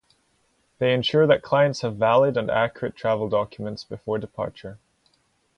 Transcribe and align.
They 0.79 0.95
ensure 0.95 1.27
that 1.27 1.43
clients 1.43 1.81
have 1.81 1.95
valid 1.95 2.35
and 2.35 2.49
accurate 2.49 2.95
travel 2.95 3.29
documents 3.29 3.83
before 3.83 4.17
departure. 4.17 4.79